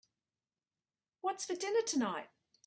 What's 1.21 1.45
for 1.45 1.53
dinner 1.55 1.81
tonight? 1.85 2.29